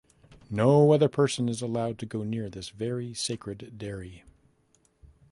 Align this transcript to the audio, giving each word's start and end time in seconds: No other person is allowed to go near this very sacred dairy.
No 0.49 0.93
other 0.93 1.07
person 1.07 1.47
is 1.47 1.61
allowed 1.61 1.99
to 1.99 2.07
go 2.07 2.23
near 2.23 2.49
this 2.49 2.69
very 2.69 3.13
sacred 3.13 3.77
dairy. 3.77 4.23